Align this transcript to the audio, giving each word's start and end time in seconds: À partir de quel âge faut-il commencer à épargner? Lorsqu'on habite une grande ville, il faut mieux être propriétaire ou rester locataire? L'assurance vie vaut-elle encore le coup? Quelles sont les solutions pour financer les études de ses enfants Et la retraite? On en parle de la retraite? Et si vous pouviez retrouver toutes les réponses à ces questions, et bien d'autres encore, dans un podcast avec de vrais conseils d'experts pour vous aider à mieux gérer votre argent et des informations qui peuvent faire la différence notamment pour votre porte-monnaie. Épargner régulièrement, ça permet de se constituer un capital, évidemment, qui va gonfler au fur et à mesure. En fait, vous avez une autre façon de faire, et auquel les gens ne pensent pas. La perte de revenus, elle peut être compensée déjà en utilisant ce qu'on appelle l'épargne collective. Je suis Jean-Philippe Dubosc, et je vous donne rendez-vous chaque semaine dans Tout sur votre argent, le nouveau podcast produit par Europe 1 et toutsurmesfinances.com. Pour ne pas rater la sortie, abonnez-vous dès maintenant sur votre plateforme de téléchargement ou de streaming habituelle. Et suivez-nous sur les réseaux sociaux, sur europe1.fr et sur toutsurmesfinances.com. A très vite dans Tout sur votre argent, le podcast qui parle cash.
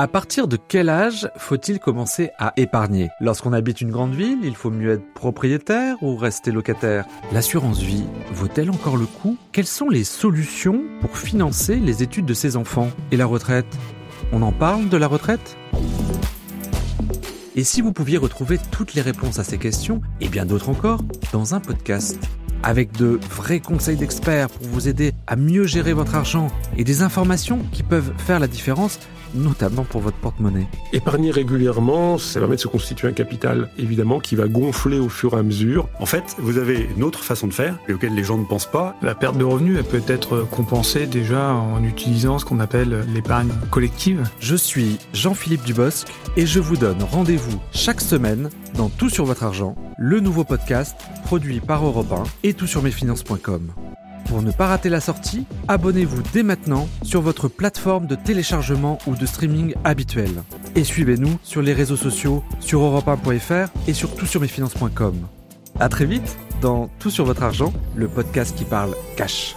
À 0.00 0.08
partir 0.08 0.48
de 0.48 0.56
quel 0.56 0.88
âge 0.88 1.28
faut-il 1.36 1.78
commencer 1.78 2.30
à 2.38 2.54
épargner? 2.56 3.10
Lorsqu'on 3.20 3.52
habite 3.52 3.82
une 3.82 3.90
grande 3.90 4.14
ville, 4.14 4.38
il 4.44 4.56
faut 4.56 4.70
mieux 4.70 4.92
être 4.92 5.12
propriétaire 5.12 6.02
ou 6.02 6.16
rester 6.16 6.52
locataire? 6.52 7.04
L'assurance 7.34 7.82
vie 7.82 8.06
vaut-elle 8.32 8.70
encore 8.70 8.96
le 8.96 9.04
coup? 9.04 9.36
Quelles 9.52 9.66
sont 9.66 9.90
les 9.90 10.04
solutions 10.04 10.80
pour 11.02 11.18
financer 11.18 11.76
les 11.76 12.02
études 12.02 12.24
de 12.24 12.32
ses 12.32 12.56
enfants 12.56 12.88
Et 13.12 13.18
la 13.18 13.26
retraite? 13.26 13.66
On 14.32 14.40
en 14.40 14.52
parle 14.52 14.88
de 14.88 14.96
la 14.96 15.06
retraite? 15.06 15.58
Et 17.54 17.62
si 17.62 17.82
vous 17.82 17.92
pouviez 17.92 18.16
retrouver 18.16 18.58
toutes 18.70 18.94
les 18.94 19.02
réponses 19.02 19.38
à 19.38 19.44
ces 19.44 19.58
questions, 19.58 20.00
et 20.22 20.30
bien 20.30 20.46
d'autres 20.46 20.70
encore, 20.70 21.02
dans 21.30 21.54
un 21.54 21.60
podcast 21.60 22.18
avec 22.62 22.92
de 22.92 23.20
vrais 23.30 23.60
conseils 23.60 23.96
d'experts 23.96 24.48
pour 24.50 24.66
vous 24.68 24.88
aider 24.88 25.12
à 25.26 25.36
mieux 25.36 25.64
gérer 25.64 25.92
votre 25.92 26.14
argent 26.14 26.48
et 26.76 26.84
des 26.84 27.02
informations 27.02 27.60
qui 27.72 27.82
peuvent 27.82 28.12
faire 28.18 28.40
la 28.40 28.48
différence 28.48 28.98
notamment 29.34 29.84
pour 29.84 30.00
votre 30.00 30.16
porte-monnaie. 30.16 30.66
Épargner 30.92 31.30
régulièrement, 31.30 32.18
ça 32.18 32.40
permet 32.40 32.56
de 32.56 32.60
se 32.60 32.68
constituer 32.68 33.08
un 33.08 33.12
capital, 33.12 33.70
évidemment, 33.78 34.20
qui 34.20 34.36
va 34.36 34.48
gonfler 34.48 34.98
au 34.98 35.08
fur 35.08 35.34
et 35.34 35.38
à 35.38 35.42
mesure. 35.42 35.88
En 35.98 36.06
fait, 36.06 36.36
vous 36.38 36.58
avez 36.58 36.88
une 36.96 37.02
autre 37.02 37.22
façon 37.22 37.46
de 37.46 37.52
faire, 37.52 37.78
et 37.88 37.92
auquel 37.92 38.14
les 38.14 38.24
gens 38.24 38.38
ne 38.38 38.44
pensent 38.44 38.70
pas. 38.70 38.96
La 39.02 39.14
perte 39.14 39.36
de 39.38 39.44
revenus, 39.44 39.76
elle 39.78 39.84
peut 39.84 40.02
être 40.12 40.46
compensée 40.50 41.06
déjà 41.06 41.52
en 41.52 41.82
utilisant 41.84 42.38
ce 42.38 42.44
qu'on 42.44 42.60
appelle 42.60 43.04
l'épargne 43.14 43.50
collective. 43.70 44.28
Je 44.40 44.56
suis 44.56 44.98
Jean-Philippe 45.12 45.64
Dubosc, 45.64 46.08
et 46.36 46.46
je 46.46 46.60
vous 46.60 46.76
donne 46.76 47.02
rendez-vous 47.02 47.60
chaque 47.72 48.00
semaine 48.00 48.50
dans 48.74 48.88
Tout 48.88 49.10
sur 49.10 49.24
votre 49.24 49.44
argent, 49.44 49.74
le 49.98 50.20
nouveau 50.20 50.44
podcast 50.44 50.96
produit 51.24 51.60
par 51.60 51.84
Europe 51.84 52.12
1 52.12 52.22
et 52.44 52.49
toutsurmesfinances.com. 52.54 53.72
Pour 54.26 54.42
ne 54.42 54.52
pas 54.52 54.68
rater 54.68 54.88
la 54.88 55.00
sortie, 55.00 55.44
abonnez-vous 55.66 56.22
dès 56.32 56.42
maintenant 56.42 56.88
sur 57.02 57.20
votre 57.20 57.48
plateforme 57.48 58.06
de 58.06 58.14
téléchargement 58.14 58.98
ou 59.06 59.16
de 59.16 59.26
streaming 59.26 59.74
habituelle. 59.82 60.42
Et 60.76 60.84
suivez-nous 60.84 61.38
sur 61.42 61.62
les 61.62 61.72
réseaux 61.72 61.96
sociaux, 61.96 62.44
sur 62.60 62.80
europe1.fr 62.80 63.70
et 63.88 63.92
sur 63.92 64.14
toutsurmesfinances.com. 64.14 65.14
A 65.80 65.88
très 65.88 66.06
vite 66.06 66.36
dans 66.60 66.88
Tout 66.98 67.10
sur 67.10 67.24
votre 67.24 67.42
argent, 67.42 67.72
le 67.96 68.06
podcast 68.06 68.56
qui 68.56 68.64
parle 68.64 68.94
cash. 69.16 69.56